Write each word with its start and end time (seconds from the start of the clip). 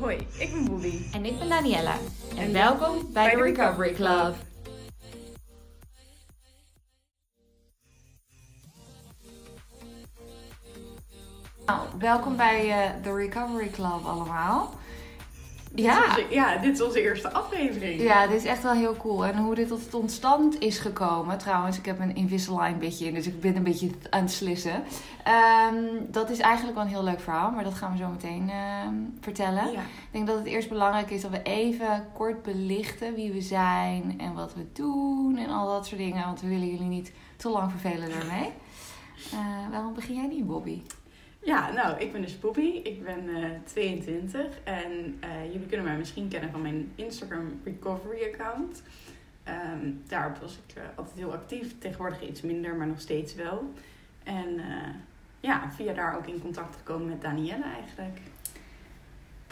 Hoi, 0.00 0.26
ik 0.38 0.52
ben 0.52 0.64
Bobby. 0.64 1.02
En 1.12 1.24
ik 1.24 1.38
ben 1.38 1.48
Daniella. 1.48 1.94
En, 2.30 2.38
En 2.38 2.52
welkom 2.52 3.12
bij 3.12 3.34
de 3.34 3.42
Recovery 3.42 3.92
Club. 3.92 4.34
Nou, 11.66 11.80
welkom 11.98 12.36
bij 12.36 12.70
eh, 12.70 13.02
de 13.02 13.14
Recovery 13.14 13.70
Club 13.70 14.04
allemaal. 14.04 14.74
Ja. 15.76 15.94
Dit 16.00 16.16
is 16.18 16.22
onze- 16.24 16.34
ja, 16.34 16.56
dit 16.56 16.74
is 16.74 16.82
onze 16.82 17.02
eerste 17.02 17.32
aflevering. 17.32 18.02
Ja, 18.02 18.26
dit 18.26 18.36
is 18.36 18.44
echt 18.44 18.62
wel 18.62 18.72
heel 18.72 18.96
cool. 18.96 19.24
En 19.26 19.36
hoe 19.36 19.54
dit 19.54 19.68
tot 19.68 19.90
tot 19.90 20.10
stand 20.10 20.58
is 20.60 20.78
gekomen, 20.78 21.38
trouwens, 21.38 21.78
ik 21.78 21.84
heb 21.86 22.00
een 22.00 22.14
Invisalign 22.16 22.78
beetje 22.78 23.06
in, 23.06 23.14
dus 23.14 23.26
ik 23.26 23.40
ben 23.40 23.56
een 23.56 23.62
beetje 23.62 23.90
aan 24.10 24.20
het 24.22 24.30
slissen. 24.30 24.82
Ehm, 25.24 25.74
dat 26.10 26.30
is 26.30 26.38
eigenlijk 26.38 26.74
wel 26.76 26.84
een 26.84 26.90
heel 26.90 27.04
leuk 27.04 27.20
verhaal, 27.20 27.50
maar 27.50 27.64
dat 27.64 27.74
gaan 27.74 27.92
we 27.92 27.98
zo 27.98 28.08
meteen 28.08 28.50
ehm, 28.50 28.94
vertellen. 29.20 29.72
Ja. 29.72 29.80
Ik 29.80 30.10
denk 30.10 30.26
dat 30.26 30.36
het 30.38 30.46
eerst 30.46 30.68
belangrijk 30.68 31.10
is 31.10 31.22
dat 31.22 31.30
we 31.30 31.42
even 31.42 32.06
kort 32.14 32.42
belichten 32.42 33.14
wie 33.14 33.32
we 33.32 33.40
zijn 33.40 34.14
en 34.18 34.34
wat 34.34 34.54
we 34.54 34.66
doen 34.72 35.36
en 35.36 35.50
al 35.50 35.66
dat 35.66 35.86
soort 35.86 36.00
dingen. 36.00 36.24
Want 36.24 36.40
we 36.40 36.48
willen 36.48 36.68
jullie 36.70 36.86
niet 36.88 37.12
te 37.36 37.48
lang 37.48 37.70
vervelen 37.70 38.10
daarmee. 38.10 38.50
Eh, 39.32 39.70
waarom 39.70 39.94
begin 39.94 40.14
jij 40.14 40.26
niet, 40.26 40.46
Bobby? 40.46 40.82
Ja, 41.46 41.72
nou, 41.72 42.00
ik 42.00 42.12
ben 42.12 42.22
dus 42.22 42.38
Bobby. 42.38 42.80
Ik 42.82 43.04
ben 43.04 43.28
eh 43.28 43.50
22 43.64 44.46
en 44.64 45.16
eh, 45.20 45.44
jullie 45.52 45.66
kunnen 45.66 45.86
mij 45.86 45.96
misschien 45.96 46.28
kennen 46.28 46.50
van 46.50 46.62
mijn 46.62 46.92
Instagram 46.94 47.60
Recovery 47.64 48.32
account. 48.32 48.82
Ehm, 49.44 49.90
daarop 50.06 50.36
was 50.36 50.58
ik 50.66 50.76
eh, 50.76 50.82
altijd 50.94 51.16
heel 51.16 51.32
actief. 51.32 51.78
Tegenwoordig 51.78 52.28
iets 52.28 52.40
minder, 52.40 52.74
maar 52.74 52.86
nog 52.86 53.00
steeds 53.00 53.34
wel. 53.34 53.72
En 54.22 54.60
ja, 55.40 55.70
via 55.70 55.92
daar 55.92 56.16
ook 56.16 56.26
in 56.26 56.40
contact 56.40 56.76
gekomen 56.76 57.08
met 57.08 57.22
Danielle 57.22 57.64
eigenlijk. 57.64 58.18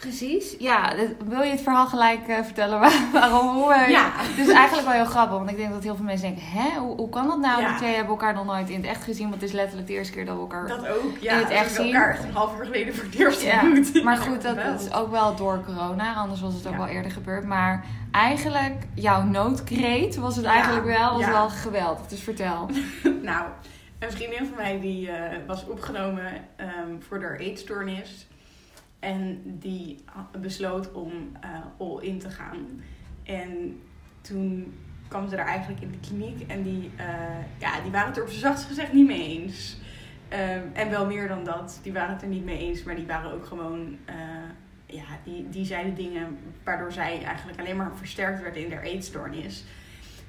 Precies. 0.08 0.54
Ja, 0.58 0.92
wil 1.24 1.42
je 1.42 1.50
het 1.50 1.60
verhaal 1.60 1.86
gelijk 1.86 2.28
eh, 2.28 2.42
vertellen 2.42 2.80
waar- 2.80 3.02
waarom? 3.12 3.48
Hoe, 3.48 3.72
eh, 3.74 3.88
Ja. 3.90 4.10
Het 4.14 4.46
is 4.48 4.52
eigenlijk 4.54 4.86
wel 4.86 4.96
heel 4.96 5.04
grappig, 5.04 5.36
want 5.36 5.50
ik 5.50 5.56
denk 5.56 5.72
dat 5.72 5.82
heel 5.82 5.96
veel 5.96 6.04
mensen 6.04 6.26
denken: 6.26 6.46
hè, 6.46 6.78
hoe, 6.78 6.96
hoe 6.96 7.08
kan 7.08 7.26
dat 7.28 7.38
nou? 7.38 7.60
Ja. 7.60 7.68
Die 7.68 7.76
twee 7.76 7.90
hebben 7.94 8.10
elkaar 8.12 8.34
nog 8.34 8.44
nooit 8.44 8.68
in 8.70 8.76
het 8.76 8.86
echt 8.86 9.04
gezien, 9.04 9.28
want 9.28 9.40
het 9.40 9.50
is 9.50 9.56
letterlijk 9.56 9.86
de 9.88 9.92
eerste 9.94 10.12
keer 10.12 10.24
dat 10.24 10.34
we 10.34 10.40
elkaar. 10.40 10.68
Dat 10.68 10.88
ook, 10.88 11.18
ja. 11.20 11.32
In 11.32 11.38
het 11.38 11.48
echt 11.50 11.74
zien. 11.74 11.84
elkaar 11.86 12.10
echt 12.10 12.24
een 12.24 12.32
half 12.34 12.58
uur 12.58 12.64
geleden 12.64 12.94
voor 12.94 13.04
het 13.04 13.14
eerst 13.14 13.42
Ja. 13.42 13.62
Maar 14.04 14.16
goed, 14.16 14.42
dat, 14.42 14.56
dat 14.56 14.80
is 14.80 14.92
ook 14.92 15.10
wel 15.10 15.34
door 15.36 15.62
corona, 15.64 16.14
anders 16.14 16.40
was 16.40 16.54
het 16.54 16.66
ook 16.66 16.72
Ja. 16.72 16.78
wel 16.78 16.88
eerder 16.88 17.10
gebeurd. 17.10 17.44
Maar 17.44 17.84
eigenlijk, 18.10 18.82
jouw 18.94 19.22
noodkreet 19.22 20.16
was 20.16 20.36
het 20.36 20.44
eigenlijk 20.44 20.84
wel, 20.84 21.12
was 21.12 21.26
wel 21.26 21.48
geweldig. 21.48 22.06
Dus 22.06 22.20
vertel. 22.20 22.68
Nou, 23.22 23.44
een 23.98 24.10
vriendin 24.12 24.46
van 24.46 24.56
mij 24.56 24.80
die 24.80 25.10
eh, 25.10 25.36
was 25.46 25.66
opgenomen 25.66 26.32
ehm, 26.56 26.70
voor 27.08 27.20
haar 27.22 27.36
eetstoornis. 27.36 28.26
En 29.04 29.40
die 29.44 30.04
besloot 30.40 30.92
om 30.92 31.12
eh, 31.40 31.50
all 31.78 32.02
in 32.02 32.18
te 32.18 32.30
gaan. 32.30 32.80
En 33.22 33.80
toen 34.20 34.74
kwam 35.08 35.28
ze 35.28 35.36
daar 35.36 35.46
eigenlijk 35.46 35.82
in 35.82 35.90
de 35.90 36.08
kliniek. 36.08 36.50
En 36.50 36.62
die, 36.62 36.90
eh, 36.96 37.06
ja, 37.58 37.80
die 37.80 37.90
waren 37.90 38.08
het 38.08 38.16
er 38.16 38.22
op 38.22 38.28
zachtst 38.28 38.66
gezegd 38.66 38.92
niet 38.92 39.06
mee 39.06 39.38
eens. 39.38 39.78
Ehm, 40.28 40.62
en 40.72 40.90
wel 40.90 41.06
meer 41.06 41.28
dan 41.28 41.44
dat. 41.44 41.80
Die 41.82 41.92
waren 41.92 42.12
het 42.12 42.22
er 42.22 42.28
niet 42.28 42.44
mee 42.44 42.58
eens. 42.58 42.82
Maar 42.82 42.96
die 42.96 43.06
waren 43.06 43.32
ook 43.32 43.46
gewoon... 43.46 43.96
eh, 44.04 44.14
ja, 44.86 45.04
die, 45.24 45.48
die 45.48 45.64
zeiden 45.64 45.94
dingen 45.94 46.38
waardoor 46.64 46.92
zij 46.92 47.22
eigenlijk 47.24 47.60
alleen 47.60 47.76
maar 47.76 47.96
versterkt 47.96 48.42
werd 48.42 48.56
in 48.56 48.72
haar 48.72 48.82
eetstoornis. 48.82 49.64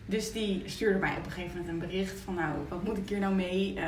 Dus 0.06 0.32
die 0.32 0.64
stuurde 0.66 1.00
mij 1.00 1.18
op 1.18 1.26
een 1.26 1.32
gegeven 1.32 1.58
moment 1.58 1.70
een 1.70 1.90
bericht 1.90 2.20
van 2.20 2.34
nou, 2.34 2.58
wat 2.70 2.84
moet 2.84 2.98
ik 2.98 3.10
hier 3.10 3.20
nou 3.20 3.36
mee? 3.36 3.80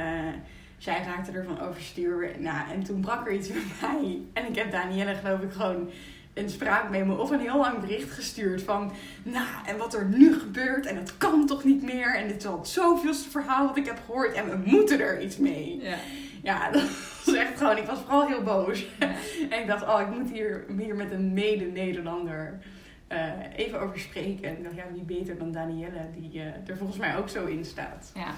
Zij 0.77 1.03
raakte 1.05 1.31
ervan 1.31 1.61
overstuur. 1.61 2.31
Nou, 2.39 2.71
en 2.71 2.83
toen 2.83 3.01
brak 3.01 3.27
er 3.27 3.33
iets 3.33 3.47
bij 3.53 3.61
mij. 3.81 4.21
En 4.33 4.45
ik 4.45 4.55
heb 4.55 4.71
Danielle 4.71 5.15
geloof 5.15 5.41
ik 5.41 5.51
gewoon 5.51 5.89
een 6.33 6.49
spraakmemo 6.49 7.15
of 7.15 7.31
een 7.31 7.39
heel 7.39 7.57
lang 7.57 7.79
bericht 7.79 8.11
gestuurd 8.11 8.61
van... 8.61 8.91
Nou, 9.23 9.47
en 9.66 9.77
wat 9.77 9.93
er 9.93 10.05
nu 10.05 10.39
gebeurt 10.39 10.85
en 10.85 10.95
het 10.95 11.17
kan 11.17 11.45
toch 11.45 11.63
niet 11.63 11.83
meer. 11.83 12.16
En 12.16 12.27
dit 12.27 12.37
is 12.37 12.45
al 12.45 12.57
het 12.57 12.67
zoveelste 12.67 13.29
verhaal 13.29 13.67
wat 13.67 13.77
ik 13.77 13.85
heb 13.85 13.99
gehoord. 14.05 14.33
En 14.33 14.49
we 14.49 14.69
moeten 14.69 14.99
er 14.99 15.21
iets 15.21 15.37
mee. 15.37 15.79
Ja. 15.81 15.97
Ja, 16.43 16.69
dat 16.71 16.83
was 17.25 17.35
echt 17.35 17.57
gewoon... 17.57 17.77
Ik 17.77 17.85
was 17.85 17.99
vooral 17.99 18.27
heel 18.27 18.43
boos. 18.43 18.85
En 19.49 19.61
ik 19.61 19.67
dacht, 19.67 19.83
oh, 19.83 20.01
ik 20.01 20.17
moet 20.17 20.31
hier, 20.31 20.66
hier 20.77 20.95
met 20.95 21.11
een 21.11 21.33
mede-Nederlander 21.33 22.59
eh, 23.07 23.31
even 23.55 23.81
over 23.81 23.99
spreken. 23.99 24.49
En 24.49 24.57
ik 24.57 24.63
dacht, 24.63 24.75
ja, 24.75 24.83
wie 24.93 25.03
beter 25.03 25.37
dan 25.37 25.51
Danielle, 25.51 26.09
die 26.16 26.39
eh, 26.41 26.69
er 26.69 26.77
volgens 26.77 26.97
mij 26.97 27.17
ook 27.17 27.29
zo 27.29 27.45
in 27.45 27.66
staat. 27.66 28.11
ja. 28.16 28.33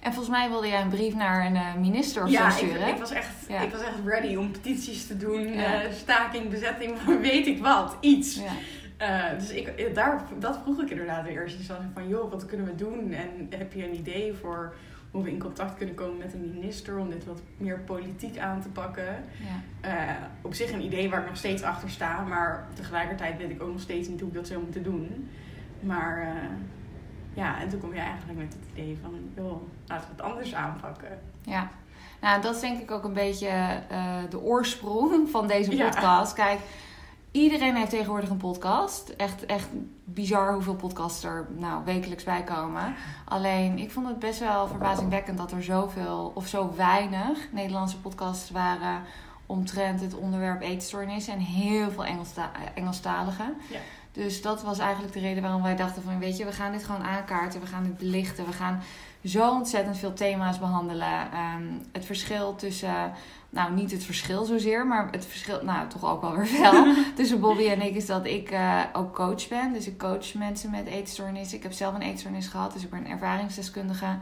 En 0.00 0.12
volgens 0.12 0.36
mij 0.36 0.48
wilde 0.48 0.68
jij 0.68 0.80
een 0.82 0.88
brief 0.88 1.14
naar 1.14 1.46
een 1.46 1.56
eh, 1.56 1.74
minister 1.74 2.22
of 2.22 2.30
ja, 2.30 2.50
zo 2.50 2.64
ik, 2.64 2.70
sturen. 2.70 2.88
ik, 2.88 2.96
was 2.96 3.10
echt, 3.10 3.28
Ja. 3.48 3.60
ik 3.60 3.70
was 3.70 3.80
echt 3.82 3.96
ready 4.04 4.34
om 4.36 4.50
petities 4.50 5.06
te 5.06 5.16
doen, 5.16 5.52
Ja. 5.52 5.82
eh, 5.82 5.92
staking, 5.92 6.48
bezetting, 6.48 7.04
weet 7.20 7.46
ik 7.46 7.58
wat, 7.58 7.96
iets. 8.00 8.34
Ja. 8.34 8.50
Eh, 8.96 9.38
dus 9.38 9.50
ik, 9.50 9.94
daar, 9.94 10.22
dat 10.38 10.58
vroeg 10.62 10.82
ik 10.82 10.90
inderdaad 10.90 11.26
in 11.26 11.32
eerste 11.32 11.58
instantie 11.58 11.88
van, 11.94 12.08
joh, 12.08 12.30
wat 12.30 12.46
kunnen 12.46 12.66
we 12.66 12.74
doen? 12.74 13.12
En 13.12 13.28
heb 13.58 13.72
je 13.72 13.84
een 13.84 13.94
idee 13.94 14.32
voor 14.32 14.74
hoe 15.10 15.22
we 15.22 15.30
in 15.30 15.38
contact 15.38 15.76
kunnen 15.76 15.94
komen 15.94 16.18
met 16.18 16.32
een 16.34 16.50
minister 16.54 16.98
om 16.98 17.10
dit 17.10 17.24
wat 17.24 17.40
meer 17.56 17.78
politiek 17.78 18.38
aan 18.38 18.60
te 18.62 18.68
pakken? 18.68 19.24
Ja. 19.82 20.16
Op 20.42 20.54
zich 20.54 20.72
een 20.72 20.84
idee 20.84 21.10
waar 21.10 21.20
ik 21.20 21.26
nog 21.26 21.36
steeds 21.36 21.62
achter 21.62 21.90
sta, 21.90 22.20
maar 22.22 22.66
tegelijkertijd 22.74 23.38
weet 23.38 23.50
ik 23.50 23.62
ook 23.62 23.72
nog 23.72 23.80
steeds 23.80 24.08
niet 24.08 24.20
hoe 24.20 24.28
ik 24.28 24.34
dat 24.34 24.46
zou 24.46 24.60
moeten 24.62 24.82
doen. 24.82 25.28
Maar 25.80 26.36
ja, 27.40 27.60
en 27.60 27.68
toen 27.68 27.80
kom 27.80 27.94
je 27.94 28.00
eigenlijk 28.00 28.38
met 28.38 28.52
het 28.52 28.62
idee 28.72 28.98
van, 29.02 29.10
joh, 29.36 29.62
laten 29.86 30.06
we 30.08 30.22
het 30.22 30.32
anders 30.32 30.54
aanpakken. 30.54 31.18
Ja, 31.42 31.68
nou 32.20 32.40
dat 32.42 32.54
is 32.54 32.60
denk 32.60 32.80
ik 32.80 32.90
ook 32.90 33.04
een 33.04 33.12
beetje 33.12 33.48
eh, 33.88 34.14
de 34.30 34.40
oorsprong 34.40 35.28
van 35.34 35.46
deze 35.46 35.76
Ja. 35.76 35.88
podcast. 35.88 36.32
Kijk, 36.32 36.60
iedereen 37.30 37.76
heeft 37.76 37.90
tegenwoordig 37.90 38.30
een 38.30 38.36
podcast. 38.36 39.08
Echt, 39.08 39.46
echt 39.46 39.68
bizar 40.04 40.52
hoeveel 40.52 40.74
podcasts 40.76 41.24
er 41.24 41.46
nou, 41.56 41.84
wekelijks 41.84 42.24
bij 42.24 42.42
komen. 42.44 42.94
Alleen, 43.24 43.78
ik 43.78 43.90
vond 43.90 44.06
het 44.08 44.18
best 44.18 44.38
wel 44.40 44.66
verbazingwekkend 44.68 45.38
dat 45.38 45.52
er 45.52 45.62
zoveel 45.62 46.32
of 46.34 46.46
zo 46.46 46.72
weinig 46.76 47.38
Nederlandse 47.52 48.00
podcasts 48.00 48.50
waren 48.50 49.02
omtrent 49.46 50.00
het 50.00 50.14
onderwerp 50.14 50.60
eetstoornis 50.62 51.28
en 51.28 51.38
heel 51.38 51.90
veel 51.90 52.04
Engelsta 52.04 52.50
Engelstaligen. 52.74 53.54
Ja. 53.68 53.78
Dus 54.12 54.42
dat 54.42 54.62
was 54.62 54.78
eigenlijk 54.78 55.12
de 55.12 55.20
reden 55.20 55.42
waarom 55.42 55.62
wij 55.62 55.76
dachten 55.76 56.02
van, 56.02 56.18
weet 56.18 56.36
je, 56.36 56.44
we 56.44 56.52
gaan 56.52 56.72
dit 56.72 56.84
gewoon 56.84 57.02
aankaarten, 57.02 57.60
we 57.60 57.66
gaan 57.66 57.84
dit 57.84 57.98
belichten, 57.98 58.46
we 58.46 58.52
gaan 58.52 58.82
zo 59.24 59.50
ontzettend 59.50 59.98
veel 59.98 60.12
thema's 60.12 60.58
behandelen. 60.58 61.32
Ehm, 61.32 61.62
het 61.92 62.04
verschil 62.04 62.54
tussen, 62.54 63.12
nou 63.50 63.72
niet 63.72 63.90
het 63.90 64.04
verschil 64.04 64.44
zozeer, 64.44 64.86
maar 64.86 65.08
het 65.10 65.26
verschil, 65.26 65.64
nou 65.64 65.88
toch 65.88 66.04
ook 66.04 66.20
wel 66.20 66.36
weer 66.36 66.60
wel, 66.60 66.94
tussen 67.16 67.40
Bobby 67.40 67.66
en 67.66 67.82
ik 67.82 67.94
is 67.94 68.06
dat 68.06 68.26
ik 68.26 68.50
eh, 68.50 68.80
ook 68.92 69.14
coach 69.14 69.48
ben. 69.48 69.72
Dus 69.72 69.86
ik 69.86 69.98
coach 69.98 70.34
mensen 70.34 70.70
met 70.70 70.86
eetstoornis. 70.86 71.54
Ik 71.54 71.62
heb 71.62 71.72
zelf 71.72 71.94
een 71.94 72.02
eetstoornis 72.02 72.46
gehad, 72.46 72.72
dus 72.72 72.82
ik 72.82 72.90
ben 72.90 73.06
ervaringsdeskundige. 73.06 74.18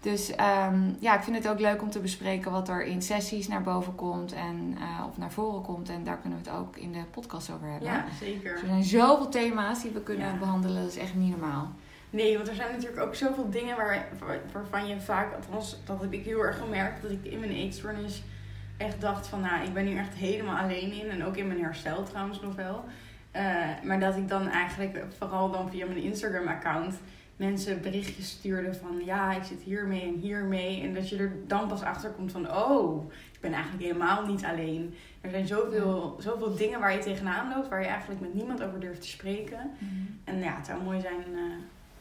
Dus 0.00 0.34
ehm, 0.34 0.80
ja, 0.98 1.14
ik 1.16 1.22
vind 1.22 1.36
het 1.36 1.48
ook 1.48 1.60
leuk 1.60 1.82
om 1.82 1.90
te 1.90 1.98
bespreken 2.00 2.50
wat 2.50 2.68
er 2.68 2.84
in 2.84 3.02
sessies 3.02 3.48
naar 3.48 3.62
boven 3.62 3.94
komt 3.94 4.32
en 4.32 4.76
eh, 4.80 5.06
of 5.08 5.18
naar 5.18 5.30
voren 5.32 5.62
komt. 5.62 5.88
En 5.88 6.04
daar 6.04 6.16
kunnen 6.18 6.38
we 6.42 6.50
het 6.50 6.58
ook 6.58 6.76
in 6.76 6.92
de 6.92 7.02
podcast 7.10 7.50
over 7.50 7.68
hebben. 7.68 7.88
Ja, 7.88 8.04
zeker. 8.20 8.52
Dus 8.52 8.60
er 8.62 8.66
zijn 8.68 8.84
zoveel 8.84 9.28
thema's 9.28 9.82
die 9.82 9.90
we 9.90 10.00
kunnen 10.02 10.26
Ja. 10.32 10.36
behandelen, 10.38 10.82
dat 10.82 10.90
is 10.90 10.98
echt 10.98 11.14
niet 11.14 11.30
normaal. 11.38 11.70
Nee, 12.10 12.36
want 12.36 12.48
er 12.48 12.54
zijn 12.54 12.70
natuurlijk 12.72 13.02
ook 13.02 13.14
zoveel 13.14 13.50
dingen 13.50 13.76
waar, 13.76 14.08
waar- 14.18 14.40
waarvan 14.52 14.86
je 14.86 15.00
vaak, 15.00 15.34
althans 15.34 15.76
dat 15.84 16.00
heb 16.00 16.12
ik 16.12 16.24
heel 16.24 16.40
erg 16.44 16.58
gemerkt, 16.58 17.02
dat 17.02 17.10
ik 17.10 17.24
in 17.24 17.38
mijn 17.40 17.52
eetstoornis 17.52 18.22
echt 18.76 19.00
dacht 19.00 19.26
van, 19.26 19.40
nou, 19.40 19.64
ik 19.64 19.72
ben 19.74 19.86
hier 19.86 19.98
echt 19.98 20.14
helemaal 20.14 20.56
alleen 20.56 20.92
in. 20.92 21.10
En 21.10 21.24
ook 21.24 21.36
in 21.36 21.46
mijn 21.46 21.62
herstel 21.62 22.02
trouwens 22.02 22.40
nog 22.40 22.54
wel. 22.54 22.84
Eh, 23.30 23.42
maar 23.84 24.00
dat 24.00 24.16
ik 24.16 24.28
dan 24.28 24.48
eigenlijk, 24.48 25.04
vooral 25.18 25.50
dan 25.50 25.70
via 25.70 25.86
mijn 25.86 26.02
Instagram-account, 26.02 26.94
mensen 27.40 27.80
berichtjes 27.80 28.30
stuurde 28.30 28.74
van, 28.74 29.02
ja, 29.04 29.32
ik 29.32 29.42
zit 29.42 29.62
hiermee 29.62 30.02
en 30.02 30.18
hiermee. 30.20 30.82
En 30.82 30.94
dat 30.94 31.08
je 31.08 31.16
er 31.16 31.32
dan 31.46 31.68
pas 31.68 31.82
achter 31.82 32.10
komt 32.10 32.32
van, 32.32 32.56
oh, 32.56 33.12
ik 33.32 33.40
ben 33.40 33.52
eigenlijk 33.52 33.82
helemaal 33.82 34.26
niet 34.26 34.44
alleen. 34.44 34.94
Er 35.20 35.30
zijn 35.30 35.46
zoveel, 35.46 36.16
zoveel 36.18 36.56
dingen 36.56 36.80
waar 36.80 36.92
je 36.92 36.98
tegenaan 36.98 37.52
loopt, 37.54 37.68
waar 37.68 37.80
je 37.80 37.86
eigenlijk 37.86 38.20
met 38.20 38.34
niemand 38.34 38.62
over 38.62 38.80
durft 38.80 39.00
te 39.00 39.08
spreken. 39.08 39.70
En 40.24 40.38
ja, 40.38 40.56
het 40.56 40.66
zou 40.66 40.82
mooi 40.82 41.00
zijn 41.00 41.20
eh, 41.34 41.40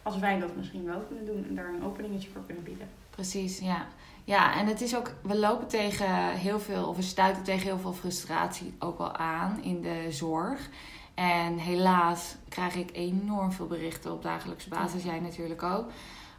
als 0.03 0.19
wij 0.19 0.39
dat 0.39 0.55
misschien 0.55 0.85
wel 0.85 0.99
kunnen 0.99 1.25
doen 1.25 1.45
en 1.49 1.55
daar 1.55 1.73
een 1.73 1.83
openingetje 1.83 2.29
voor 2.29 2.45
kunnen 2.45 2.63
bieden. 2.63 2.87
Precies, 3.09 3.59
ja. 3.59 3.87
Ja, 4.23 4.59
en 4.59 4.67
het 4.67 4.81
is 4.81 4.95
ook, 4.95 5.13
we 5.21 5.37
lopen 5.37 5.67
tegen 5.67 6.29
heel 6.29 6.59
veel, 6.59 6.87
of 6.87 6.95
we 6.95 7.01
stuiten 7.01 7.43
tegen 7.43 7.67
heel 7.67 7.79
veel 7.79 7.93
frustratie 7.93 8.73
ook 8.79 8.97
wel 8.97 9.15
aan 9.15 9.63
in 9.63 9.81
de 9.81 10.07
zorg. 10.09 10.69
En 11.19 11.57
helaas 11.57 12.35
krijg 12.49 12.75
ik 12.75 12.89
enorm 12.93 13.51
veel 13.51 13.67
berichten 13.67 14.11
op 14.11 14.23
dagelijkse 14.23 14.69
basis, 14.69 15.03
jij 15.03 15.19
natuurlijk 15.19 15.63
ook. 15.63 15.91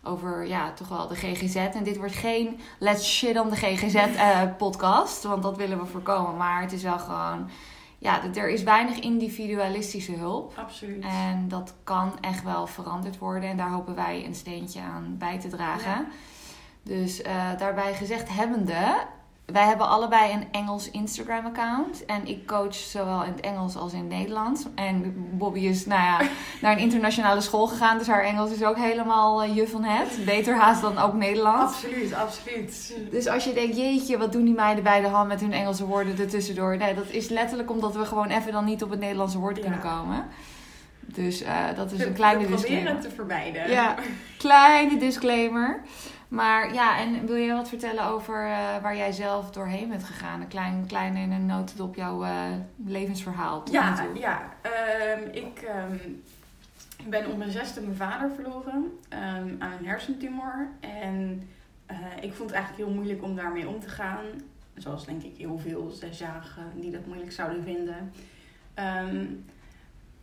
Over 0.03 0.47
ja, 0.47 0.73
toch 0.73 0.89
wel 0.89 1.09
de 1.09 1.15
GGZ. 1.15 1.57
En 1.57 1.85
dit 1.85 1.97
wordt 1.97 2.15
geen 2.15 2.61
let's 2.79 3.17
shit 3.17 3.41
on 3.41 3.51
de 3.51 3.57
GGZ 3.57 3.95
eh, 3.95 4.43
podcast, 4.59 5.23
want 5.23 5.43
dat 5.43 5.57
willen 5.57 5.79
we 5.79 5.87
voorkomen. 5.87 6.37
Maar 6.37 6.63
het 6.63 6.73
is 6.73 6.83
wel 6.83 6.99
gewoon, 6.99 7.49
ja, 7.99 8.21
er 8.35 8.49
is 8.49 8.63
weinig 8.63 8.99
individualistische 8.99 10.13
hulp. 10.13 10.53
Absoluut. 10.57 11.05
En 11.05 11.49
dat 11.49 11.75
kan 11.85 12.13
echt 12.21 12.43
wel 12.43 12.67
veranderd 12.67 13.19
worden. 13.19 13.49
En 13.49 13.57
daar 13.57 13.71
hopen 13.71 13.95
wij 13.95 14.25
een 14.25 14.35
steentje 14.35 14.81
aan 14.81 15.17
bij 15.19 15.41
te 15.41 15.49
dragen. 15.49 15.91
Ja. 15.91 16.07
Dus 16.83 17.23
eh, 17.23 17.57
daarbij 17.59 17.95
gezegd 17.95 18.29
hebbende, 18.29 18.97
wij 19.53 19.65
hebben 19.67 19.89
allebei 19.89 20.33
een 20.33 20.45
Engels 20.51 20.91
Instagram-account. 20.91 22.05
En 22.05 22.27
ik 22.27 22.47
coach 22.47 22.75
zowel 22.75 23.23
in 23.25 23.33
het 23.33 23.41
Engels 23.41 23.77
als 23.77 23.93
in 23.93 23.99
het 23.99 24.09
Nederlands. 24.09 24.63
En 24.75 25.15
Bobby 25.39 25.61
is 25.61 25.87
nou 25.87 26.01
ja, 26.03 26.21
naar 26.63 26.73
een 26.73 26.79
internationale 26.79 27.41
school 27.41 27.67
gegaan. 27.67 27.99
Dus 27.99 28.07
haar 28.07 28.23
Engels 28.25 28.51
is 28.51 28.65
ook 28.65 28.77
helemaal 28.77 29.45
uh, 29.45 29.57
juf 29.57 29.71
van 29.71 29.85
het. 29.85 30.25
Beter 30.25 30.57
haast 30.57 30.83
dan 30.83 30.99
ook 30.99 31.15
Nederlands. 31.15 31.75
Absoluut, 31.75 32.15
absoluut. 32.15 32.95
Dus 33.11 33.27
als 33.27 33.45
je 33.45 33.53
denkt, 33.53 33.77
jeetje, 33.77 34.19
wat 34.19 34.33
doen 34.33 34.45
die 34.45 34.55
meiden 34.55 34.85
bij 34.85 35.01
de 35.01 35.09
hand 35.09 35.29
met 35.29 35.41
hun 35.41 35.53
Engelse 35.53 35.85
woorden 35.87 36.19
ertussendoor. 36.19 36.77
Nee, 36.77 36.95
dat 36.95 37.09
is 37.11 37.29
letterlijk 37.29 37.71
omdat 37.71 37.95
we 37.97 38.05
gewoon 38.05 38.29
even 38.29 38.53
dan 38.53 38.65
niet 38.65 38.83
op 38.83 38.91
het 38.91 39.01
Nederlandse 39.01 39.39
woord 39.39 39.57
Ja. 39.57 39.63
kunnen 39.63 39.81
komen. 39.81 40.27
Dus 41.07 41.43
eh, 41.43 41.55
dat 41.77 41.93
is 41.93 41.99
We- 41.99 42.07
een 42.07 42.13
kleine 42.13 42.41
we 42.41 42.47
proberen 42.47 42.71
disclaimer. 42.75 43.03
het 43.03 43.11
te 43.11 43.15
vermijden. 43.17 43.71
Ja, 43.71 43.95
kleine 44.39 44.97
disclaimer. 44.99 45.81
Maar 46.31 46.75
ja, 46.75 46.99
en 46.99 47.27
wil 47.27 47.37
je 47.37 47.53
wat 47.53 47.69
vertellen 47.69 48.05
over 48.05 48.45
eh, 48.45 48.83
waar 48.83 48.97
jij 48.97 49.13
zelf 49.13 49.51
doorheen 49.51 49.89
bent 49.89 50.05
gegaan? 50.05 50.41
Een 50.41 50.49
klein, 50.49 50.85
klein 50.87 51.17
in 51.17 51.33
een 51.33 51.47
notendop 51.47 51.95
jouw 51.95 52.25
eh, 52.25 52.45
levensverhaal 52.87 53.63
Ja, 53.71 54.07
ja. 54.15 54.55
Ehm, 54.61 55.29
ik 55.33 55.63
ehm, 55.63 55.97
ben 57.09 57.31
op 57.31 57.37
mijn 57.37 57.51
zesde 57.51 57.81
mijn 57.81 57.97
vader 57.97 58.31
verloren 58.35 58.99
ehm, 59.09 59.55
aan 59.59 59.73
een 59.79 59.87
hersentumor. 59.87 60.69
En 60.81 61.49
eh, 61.87 61.97
ik 62.21 62.33
vond 62.33 62.51
het 62.51 62.59
eigenlijk 62.59 62.87
heel 62.87 62.95
moeilijk 62.95 63.23
om 63.23 63.37
daarmee 63.37 63.69
om 63.69 63.81
te 63.81 63.89
gaan. 63.89 64.25
Zoals 64.75 65.07
denk 65.07 65.23
ik 65.23 65.37
heel 65.37 65.59
veel 65.59 65.91
zesjarigen 65.91 66.73
die 66.75 66.91
dat 66.91 67.07
moeilijk 67.07 67.33
zouden 67.33 67.63
vinden. 67.63 68.13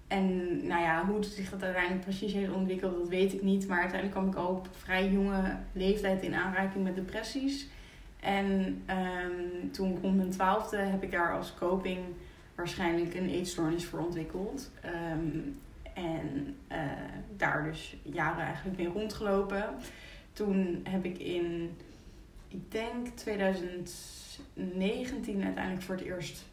En 0.07 0.57
nou 0.67 0.81
ja, 0.81 1.05
hoe 1.05 1.23
zich 1.23 1.49
dat 1.49 1.63
uiteindelijk 1.63 2.03
precies 2.03 2.33
heeft 2.33 2.51
ontwikkeld, 2.51 2.97
dat 2.97 3.07
weet 3.07 3.33
ik 3.33 3.41
niet. 3.41 3.67
Maar 3.67 3.79
uiteindelijk 3.79 4.19
kwam 4.19 4.31
ik 4.31 4.35
al 4.35 4.55
op 4.55 4.69
vrij 4.71 5.09
jonge 5.09 5.57
leeftijd 5.71 6.21
in 6.21 6.35
aanraking 6.35 6.83
met 6.83 6.95
depressies. 6.95 7.67
En 8.19 8.81
ehm, 8.85 9.69
toen 9.71 9.97
rond 10.01 10.15
mijn 10.15 10.29
twaalfde 10.29 10.77
heb 10.77 11.03
ik 11.03 11.11
daar 11.11 11.37
als 11.37 11.53
coping 11.53 11.99
waarschijnlijk 12.55 13.13
een 13.13 13.29
eetstoornis 13.29 13.85
voor 13.85 13.99
ontwikkeld. 13.99 14.71
Ehm, 14.81 15.39
en 15.93 16.55
eh, 16.67 16.79
daar 17.37 17.63
dus 17.63 17.97
jaren 18.03 18.45
eigenlijk 18.45 18.77
mee 18.77 18.87
rondgelopen. 18.87 19.69
Toen 20.33 20.79
heb 20.83 21.05
ik 21.05 21.17
in, 21.17 21.77
ik 22.47 22.71
denk 22.71 23.07
2019 23.07 25.43
uiteindelijk 25.43 25.83
voor 25.83 25.95
het 25.95 26.03
eerst 26.03 26.45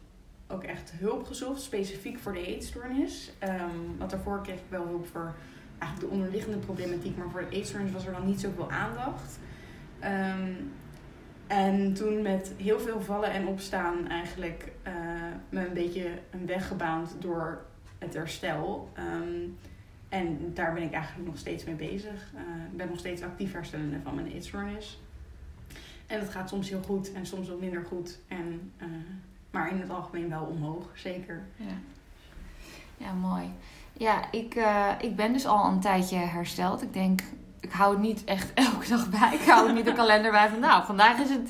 ook 0.47 0.63
echt 0.63 0.91
hulp 0.91 1.25
gezocht, 1.25 1.61
specifiek 1.61 2.19
voor 2.19 2.33
de 2.33 2.45
eetstoornis. 2.45 3.31
Ehm, 3.39 3.97
want 3.97 4.11
daarvoor 4.11 4.41
kreeg 4.41 4.55
ik 4.55 4.69
wel 4.69 4.87
hulp 4.87 5.07
voor 5.07 5.35
eigenlijk 5.77 6.11
de 6.11 6.17
onderliggende 6.17 6.57
problematiek, 6.57 7.17
maar 7.17 7.29
voor 7.29 7.45
de 7.49 7.55
eetstoornis 7.55 7.91
was 7.91 8.05
er 8.05 8.11
dan 8.13 8.25
niet 8.25 8.39
zoveel 8.39 8.71
aandacht. 8.71 9.39
Ehm, 9.99 10.51
en 11.47 11.93
toen 11.93 12.21
met 12.21 12.53
heel 12.57 12.79
veel 12.79 13.01
vallen 13.01 13.31
en 13.31 13.47
opstaan 13.47 14.07
eigenlijk 14.07 14.71
eh, 14.83 14.93
me 15.49 15.67
een 15.67 15.73
beetje 15.73 16.09
een 16.31 16.45
weg 16.45 16.67
gebaand 16.67 17.15
door 17.19 17.65
het 17.97 18.13
herstel. 18.13 18.89
Ehm, 18.93 19.47
en 20.09 20.53
daar 20.53 20.73
ben 20.73 20.83
ik 20.83 20.91
eigenlijk 20.93 21.27
nog 21.27 21.37
steeds 21.37 21.63
mee 21.63 21.75
bezig. 21.75 22.31
Eh, 22.35 22.41
Ik 22.71 22.77
ben 22.77 22.87
nog 22.89 22.99
steeds 22.99 23.21
actief 23.21 23.53
herstellende 23.53 23.99
van 24.03 24.15
mijn 24.15 24.31
eetstoornis. 24.31 24.99
En 26.07 26.19
dat 26.19 26.29
gaat 26.29 26.49
soms 26.49 26.69
heel 26.69 26.81
goed 26.81 27.13
en 27.13 27.25
soms 27.25 27.49
wat 27.49 27.59
minder 27.59 27.85
goed. 27.85 28.19
En, 28.27 28.71
eh, 28.77 28.87
maar 29.55 29.71
in 29.71 29.79
het 29.79 29.89
algemeen 29.89 30.29
wel 30.29 30.43
omhoog, 30.43 30.85
zeker. 30.93 31.43
Ja, 31.55 31.73
ja 32.97 33.13
mooi. 33.13 33.53
Ja, 33.93 34.31
ik, 34.31 34.55
eh, 34.55 34.91
ik 34.99 35.15
ben 35.15 35.33
dus 35.33 35.45
al 35.45 35.65
een 35.65 35.79
tijdje 35.79 36.17
hersteld. 36.17 36.81
Ik 36.81 36.93
denk, 36.93 37.21
ik 37.59 37.71
hou 37.71 37.91
het 37.91 38.01
niet 38.01 38.23
echt 38.23 38.53
elke 38.69 38.87
dag 38.87 39.09
bij. 39.09 39.33
Ik 39.33 39.47
hou 39.47 39.65
het 39.65 39.75
niet 39.75 39.85
de 39.85 39.93
kalender 40.01 40.31
bij 40.31 40.49
van, 40.49 40.59
nou, 40.59 40.85
vandaag 40.85 41.19
is 41.19 41.29
het 41.29 41.49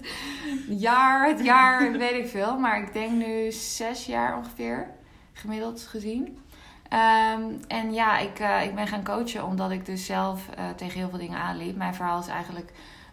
jaar, 0.67 1.27
het 1.27 1.43
jaar, 1.43 1.91
weet 1.97 2.23
ik 2.23 2.27
veel. 2.27 2.59
Maar 2.59 2.81
ik 2.81 2.93
denk 2.93 3.11
nu 3.11 3.51
zes 3.51 4.05
jaar 4.05 4.37
ongeveer, 4.37 4.89
gemiddeld 5.33 5.81
gezien. 5.81 6.39
Ehm, 6.89 7.41
en 7.67 7.93
ja, 7.93 8.17
ik, 8.17 8.39
eh, 8.39 8.63
ik 8.63 8.75
ben 8.75 8.87
gaan 8.87 9.03
coachen 9.03 9.45
omdat 9.45 9.71
ik 9.71 9.85
dus 9.85 10.05
zelf 10.05 10.49
eh, 10.49 10.69
tegen 10.69 10.99
heel 10.99 11.09
veel 11.09 11.19
dingen 11.19 11.39
aanliep. 11.39 11.75
Mijn 11.75 11.95
verhaal 11.95 12.19
is 12.19 12.27
eigenlijk 12.27 12.71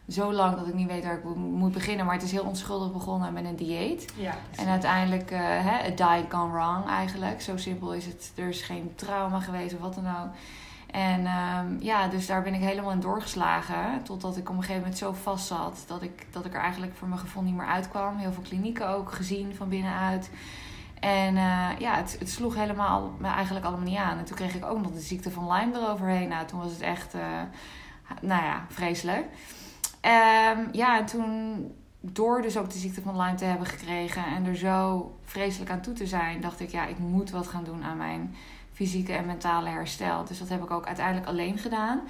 zo 0.08 0.32
lang 0.32 0.56
dat 0.56 0.66
ik 0.66 0.74
niet 0.74 0.88
weet 0.88 1.04
waar 1.04 1.18
ik 1.18 1.24
moet 1.34 1.72
beginnen. 1.72 2.06
Maar 2.06 2.14
het 2.14 2.24
is 2.24 2.32
heel 2.32 2.44
onschuldig 2.44 2.92
begonnen 2.92 3.32
met 3.32 3.44
een 3.44 3.56
dieet. 3.56 4.12
Ja, 4.16 4.34
En 4.56 4.66
uiteindelijk, 4.68 5.30
eh 5.30 5.40
hè, 5.40 5.76
a 5.76 6.18
diet 6.18 6.32
gone 6.32 6.52
wrong 6.52 6.86
eigenlijk. 6.86 7.42
Zo 7.42 7.56
simpel 7.56 7.94
is 7.94 8.06
het. 8.06 8.32
Er 8.34 8.48
is 8.48 8.62
geen 8.62 8.92
trauma 8.94 9.40
geweest 9.40 9.74
of 9.74 9.80
wat 9.80 9.94
dan 9.94 10.06
ook. 10.06 10.30
En 10.92 11.26
ehm, 11.26 11.76
ja, 11.78 12.08
dus 12.08 12.26
daar 12.26 12.42
ben 12.42 12.54
ik 12.54 12.60
helemaal 12.60 12.90
in 12.90 13.00
doorgeslagen. 13.00 14.02
Totdat 14.02 14.36
ik 14.36 14.48
op 14.48 14.54
een 14.54 14.60
gegeven 14.60 14.80
moment 14.80 14.98
zo 14.98 15.12
vast 15.12 15.46
zat 15.46 15.84
dat 15.86 16.02
ik, 16.02 16.26
dat 16.30 16.44
ik 16.44 16.54
er 16.54 16.60
eigenlijk 16.60 16.94
voor 16.94 17.08
mijn 17.08 17.20
gevoel 17.20 17.42
niet 17.42 17.54
meer 17.54 17.66
uitkwam. 17.66 18.16
Heel 18.16 18.32
veel 18.32 18.42
klinieken 18.42 18.88
ook 18.88 19.12
gezien 19.12 19.54
van 19.54 19.68
binnenuit. 19.68 20.30
En 21.00 21.36
eh, 21.36 21.68
ja, 21.78 21.96
het, 21.96 22.16
het 22.18 22.30
sloeg 22.30 22.54
helemaal 22.54 23.12
me 23.18 23.28
eigenlijk 23.28 23.66
allemaal 23.66 23.86
niet 23.86 23.98
aan. 23.98 24.18
En 24.18 24.24
toen 24.24 24.36
kreeg 24.36 24.54
ik 24.54 24.64
ook 24.64 24.82
nog 24.82 24.92
de 24.92 25.00
ziekte 25.00 25.30
van 25.30 25.52
Lyme 25.52 25.78
eroverheen. 25.78 26.28
Nou, 26.28 26.46
toen 26.46 26.60
was 26.60 26.72
het 26.72 26.80
echt, 26.80 27.14
eh, 27.14 27.20
nou 28.20 28.44
ja, 28.44 28.66
vreselijk. 28.68 29.26
Ehm, 30.02 30.58
ja, 30.72 30.98
en 30.98 31.06
toen 31.06 31.66
door 32.00 32.42
dus 32.42 32.56
ook 32.56 32.70
de 32.70 32.78
ziekte 32.78 33.02
van 33.02 33.16
Lyme 33.16 33.34
te 33.34 33.44
hebben 33.44 33.66
gekregen 33.66 34.24
en 34.24 34.46
er 34.46 34.56
zo 34.56 35.10
vreselijk 35.24 35.70
aan 35.70 35.80
toe 35.80 35.94
te 35.94 36.06
zijn, 36.06 36.40
dacht 36.40 36.60
ik, 36.60 36.70
ja, 36.70 36.86
ik 36.86 36.98
moet 36.98 37.30
wat 37.30 37.46
gaan 37.46 37.64
doen 37.64 37.84
aan 37.84 37.96
mijn 37.96 38.34
fysieke 38.72 39.12
en 39.12 39.26
mentale 39.26 39.68
herstel. 39.68 40.24
Dus 40.24 40.38
dat 40.38 40.48
heb 40.48 40.62
ik 40.62 40.70
ook 40.70 40.86
uiteindelijk 40.86 41.26
alleen 41.26 41.58
gedaan. 41.58 42.00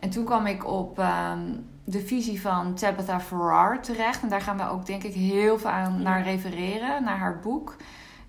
En 0.00 0.10
toen 0.10 0.24
kwam 0.24 0.46
ik 0.46 0.66
op 0.66 0.98
ehm, 0.98 1.40
de 1.84 2.00
visie 2.00 2.40
van 2.40 2.74
Tabitha 2.74 3.20
Farrar 3.20 3.82
terecht. 3.82 4.22
En 4.22 4.28
daar 4.28 4.40
gaan 4.40 4.56
we 4.56 4.68
ook 4.68 4.86
denk 4.86 5.02
ik 5.02 5.14
heel 5.14 5.58
veel 5.58 5.70
aan 5.70 6.02
naar 6.02 6.22
refereren, 6.22 7.04
naar 7.04 7.18
haar 7.18 7.40
boek. 7.40 7.76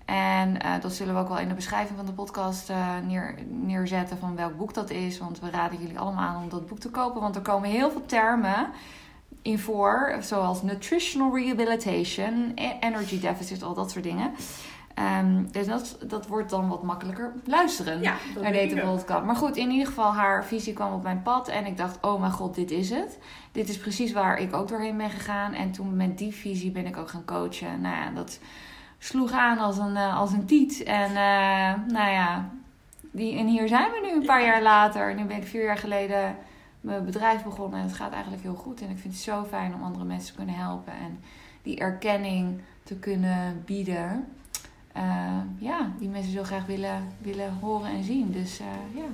En 0.04 0.60
eh, 0.60 0.80
dat 0.80 0.92
zullen 0.92 1.14
we 1.14 1.20
ook 1.20 1.28
wel 1.28 1.38
in 1.38 1.48
de 1.48 1.54
beschrijving 1.54 1.96
van 1.96 2.06
de 2.06 2.12
podcast 2.12 2.70
eh, 2.70 2.96
neer, 3.06 3.34
neerzetten 3.48 4.18
van 4.18 4.36
welk 4.36 4.56
boek 4.56 4.74
dat 4.74 4.90
is. 4.90 5.18
Want 5.18 5.40
we 5.40 5.50
raden 5.50 5.78
jullie 5.80 5.98
allemaal 5.98 6.28
aan 6.28 6.42
om 6.42 6.48
dat 6.48 6.66
boek 6.66 6.78
te 6.78 6.90
kopen. 6.90 7.20
Want 7.20 7.36
er 7.36 7.42
komen 7.42 7.70
heel 7.70 7.90
veel 7.90 8.06
termen 8.06 8.68
in 9.46 9.58
voor, 9.58 10.16
zoals 10.20 10.62
nutritional 10.62 11.36
rehabilitation, 11.36 12.52
e- 12.54 12.76
energy 12.80 13.20
deficit, 13.20 13.62
al 13.62 13.74
dat 13.74 13.90
soort 13.90 14.04
dingen. 14.04 14.32
Ehm, 14.94 15.44
dus 15.50 15.66
dat, 15.66 15.98
dat 16.06 16.26
wordt 16.26 16.50
dan 16.50 16.68
wat 16.68 16.82
makkelijker 16.82 17.32
luisteren 17.44 18.00
ja 18.02 18.14
naar 18.40 18.52
deze 18.52 18.76
podcast. 18.76 19.24
Maar 19.24 19.36
goed, 19.36 19.56
in 19.56 19.70
ieder 19.70 19.86
geval, 19.86 20.12
haar 20.14 20.44
visie 20.44 20.72
kwam 20.72 20.92
op 20.92 21.02
mijn 21.02 21.22
pad. 21.22 21.48
En 21.48 21.66
ik 21.66 21.76
dacht, 21.76 21.98
oh 22.00 22.20
mijn 22.20 22.32
god, 22.32 22.54
dit 22.54 22.70
is 22.70 22.90
het. 22.90 23.18
Dit 23.52 23.68
is 23.68 23.78
precies 23.78 24.12
waar 24.12 24.38
ik 24.38 24.54
ook 24.54 24.68
doorheen 24.68 24.96
ben 24.96 25.10
gegaan. 25.10 25.52
En 25.52 25.72
toen 25.72 25.96
met 25.96 26.18
die 26.18 26.34
visie 26.34 26.70
ben 26.70 26.86
ik 26.86 26.96
ook 26.96 27.08
gaan 27.08 27.24
coachen. 27.24 27.80
Nou 27.80 27.96
ja, 27.96 28.10
dat 28.10 28.38
sloeg 28.98 29.32
aan 29.32 29.58
als 29.58 29.78
een, 29.78 29.96
eh, 29.96 30.18
als 30.18 30.32
een 30.32 30.46
tiet. 30.46 30.82
En 30.82 31.08
eh, 31.08 31.72
nou 31.92 32.10
ja, 32.10 32.48
die, 33.12 33.38
en 33.38 33.46
hier 33.46 33.68
zijn 33.68 33.90
we 33.90 34.00
nu 34.06 34.12
een 34.20 34.26
paar 34.26 34.40
Ja. 34.40 34.46
jaar 34.46 34.62
later. 34.62 35.14
Nu 35.14 35.24
ben 35.24 35.36
ik 35.36 35.46
vier 35.46 35.64
jaar 35.64 35.78
geleden 35.78 36.36
mijn 36.86 37.04
bedrijf 37.04 37.42
begonnen. 37.42 37.78
En 37.78 37.86
het 37.86 37.96
gaat 37.96 38.12
eigenlijk 38.12 38.42
heel 38.42 38.54
goed. 38.54 38.80
En 38.80 38.90
ik 38.90 38.98
vind 38.98 39.14
het 39.14 39.22
zo 39.22 39.44
fijn 39.44 39.74
om 39.74 39.82
andere 39.82 40.04
mensen 40.04 40.30
te 40.30 40.36
kunnen 40.36 40.54
helpen. 40.54 40.92
En 40.92 41.18
die 41.62 41.78
erkenning 41.78 42.60
te 42.82 42.94
kunnen 42.94 43.62
bieden. 43.64 44.28
Eh, 44.92 45.38
ja, 45.58 45.92
die 45.98 46.08
mensen 46.08 46.32
zo 46.32 46.42
graag 46.42 46.66
willen, 46.66 47.12
willen 47.18 47.52
horen 47.60 47.90
en 47.90 48.04
zien. 48.04 48.32
Dus 48.32 48.58
eh, 48.58 48.66
ja, 48.94 49.04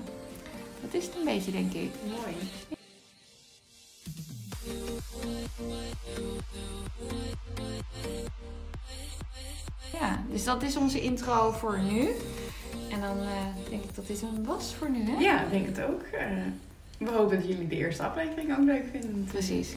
dat 0.81 0.95
is 0.95 1.07
het 1.07 1.17
een 1.17 1.25
beetje, 1.25 1.51
denk 1.51 1.73
ik. 1.73 1.91
Mooi. 2.05 2.37
Ja, 9.93 10.23
dus 10.31 10.45
dat 10.45 10.63
is 10.63 10.77
onze 10.77 11.01
intro 11.01 11.51
voor 11.51 11.79
nu. 11.79 12.11
En 12.91 13.01
dan 13.01 13.19
eh, 13.19 13.69
denk 13.71 13.83
ik 13.83 13.95
dat 13.95 14.07
dit 14.07 14.23
een 14.23 14.45
was 14.45 14.75
voor 14.75 14.91
nu, 14.91 15.11
hè? 15.11 15.19
Ja, 15.19 15.43
ik 15.43 15.51
denk 15.51 15.67
het 15.67 15.81
ook. 15.81 16.03
We 17.05 17.11
hopen 17.11 17.37
dat 17.37 17.49
jullie 17.49 17.69
de 17.69 17.77
eerste 17.77 18.03
aflevering 18.03 18.59
ook 18.59 18.65
leuk 18.65 18.85
vinden. 18.91 19.25
Precies. 19.25 19.77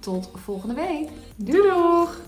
Tot 0.00 0.30
volgende 0.34 0.74
week. 0.74 1.08
Doei 1.36 1.68
doeg! 1.68 2.20